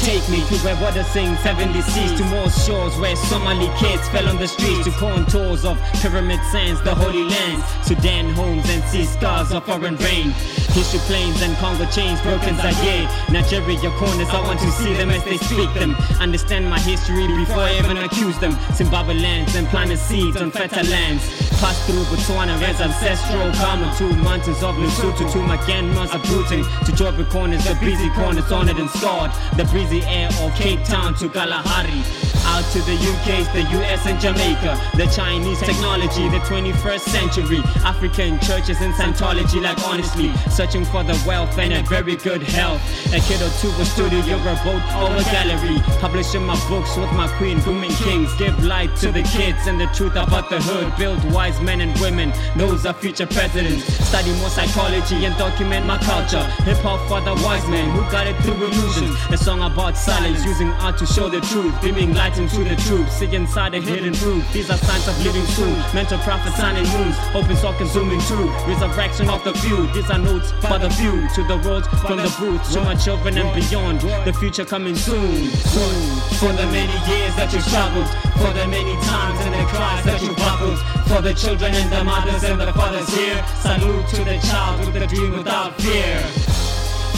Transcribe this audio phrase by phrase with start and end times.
[0.00, 4.26] Take me to where water sings heavenly seas, to more shores where Somali kids fell
[4.28, 9.04] on the streets, to contours of pyramid sands, the holy lands, Sudan homes and see
[9.04, 10.30] scars of foreign rain.
[10.72, 14.28] History plains and Congo chains, broken Zaire, Nigeria corners.
[14.30, 15.94] I want to see them as they speak them.
[16.18, 18.56] Understand my history before I even accuse them.
[18.72, 21.22] Zimbabwe lands and planted seeds on fertile lands.
[21.60, 23.94] Pass through Botswana as ancestral karma.
[23.98, 26.64] Two mountains of Lesotho to my grandma's uprooting.
[26.64, 29.30] To Joburg corners, the breezy corners honored and scarred.
[29.58, 32.29] The breezy air of Cape Town to Kalahari.
[32.44, 34.80] Out to the UK, the US and Jamaica.
[34.96, 37.60] The Chinese technology, the 21st century.
[37.84, 40.32] African churches and Scientology, like honestly.
[40.50, 42.80] Searching for the wealth and a very good health.
[43.12, 45.78] A kid or two a studio, a boat or a gallery.
[46.00, 48.32] Publishing my books with my queen, booming kings.
[48.34, 50.96] Give light to the kids and the truth about the hood.
[50.98, 53.84] Build wise men and women, those are future presidents.
[54.08, 56.42] Study more psychology and document my culture.
[56.64, 60.44] Hip hop for the wise men who got it through illusions A song about silence,
[60.44, 61.74] using art to show the truth.
[61.82, 64.44] Beaming light into the truth, see inside the hidden truth.
[64.52, 65.74] These are signs of living soon.
[65.94, 67.16] Mental prophets signing news.
[67.34, 68.48] Open sock consuming true.
[68.66, 69.86] Resurrection of the few.
[69.92, 71.28] These are notes for the few.
[71.34, 72.72] To the roads from the booth.
[72.72, 74.00] To my children and beyond.
[74.24, 75.48] The future coming soon.
[75.50, 76.20] Soon.
[76.38, 78.08] For the many years that you struggled.
[78.38, 80.78] For the many times and the cries that you buckled.
[81.08, 83.44] For the children and the mothers and the fathers here.
[83.60, 86.49] Salute to the child with the dream without fear.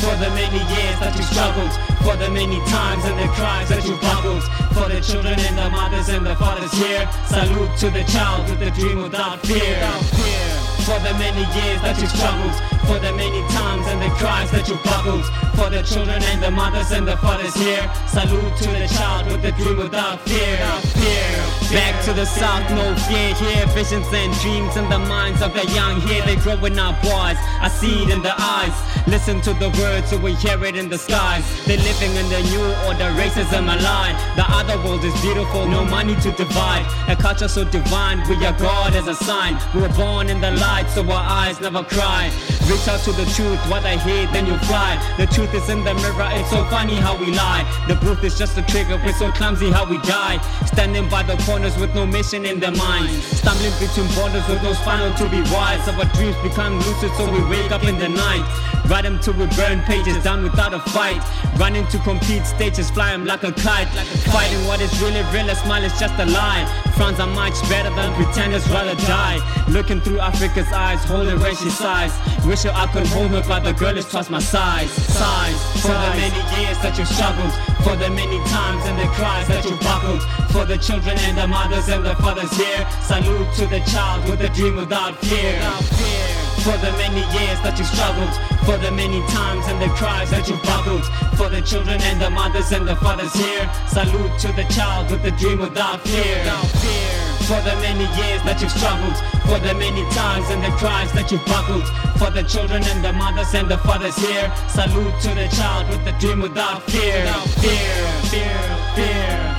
[0.02, 1.70] For the many years that you struggled,
[2.02, 4.42] for the many times and the cries that you buckled,
[4.74, 7.06] for the children and the mothers and the fathers here.
[7.30, 9.78] Salute to the child with the dream without fear.
[10.82, 14.66] For the many years that you struggled, for the many times and the cries that
[14.66, 15.22] you buckled,
[15.54, 17.86] for the children and the mothers and the fathers here.
[18.10, 21.21] Salute to the child with the dream without fear.
[21.72, 23.66] Back to the south, no fear here.
[23.68, 26.22] Visions and dreams in the minds of the young here.
[26.26, 27.38] They grow in our boys.
[27.64, 28.76] I see it in the eyes.
[29.06, 31.42] Listen to the words so we hear it in the skies.
[31.64, 34.12] They're living in the new order, racism a lie.
[34.36, 36.86] The other world is beautiful, no money to divide.
[37.08, 39.58] A culture so divine, we are God as a sign.
[39.74, 42.30] We were born in the light, so our eyes never cry.
[42.68, 45.00] Reach out to the truth, what I hear, then you fly.
[45.18, 47.64] The truth is in the mirror, it's so funny how we lie.
[47.88, 50.38] The truth is just a trigger, we're so clumsy how we die.
[50.66, 53.24] Standing by the corners with no mission in their minds.
[53.38, 55.86] Stumbling between borders with no spinal to be wise.
[55.88, 58.44] Our dreams become lucid, so we wake up in the night.
[58.86, 61.22] Write them till we burn pages down without a fight.
[61.56, 63.88] Running to compete stages, fly them like a kite.
[64.34, 66.66] Fighting what is really real, a smile is just a lie.
[66.96, 69.38] Frowns are much better than pretenders, rather die.
[69.68, 72.12] Looking through Africa's eyes, holding where she sighs.
[72.44, 74.90] Wish I could hold her, but the girl is twice my size.
[74.90, 75.82] Size.
[75.82, 77.52] For the many years that you struggled,
[77.84, 80.22] for the many times and the cries that you buckled,
[80.62, 82.86] for the children and the mothers and the fathers here.
[83.02, 85.58] Salute to the child with a dream without fear.
[86.62, 88.30] For the many years that you struggled,
[88.62, 92.30] for the many times and the cries that you buckled, for the children and the
[92.30, 93.66] mothers and the fathers here.
[93.88, 96.38] Salute to the child with a dream without fear.
[97.50, 99.18] For the many years that you've struggled,
[99.50, 101.88] for the many times and the cries that you buckled,
[102.22, 104.46] for the children and the mothers and the fathers here.
[104.70, 107.26] Salute to the child with the dream without fear.
[107.58, 108.62] Fear, fear,
[108.94, 109.51] fear.